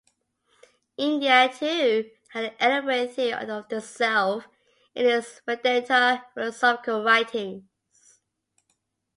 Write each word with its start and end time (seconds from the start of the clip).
India, 0.97 1.47
too, 1.53 2.09
had 2.29 2.45
an 2.45 2.53
elaborate 2.59 3.13
theory 3.13 3.33
of 3.33 3.69
"the 3.69 3.79
self" 3.79 4.47
in 4.95 5.05
its 5.05 5.41
Vedanta 5.45 6.25
philosophical 6.33 7.03
writings. 7.03 7.65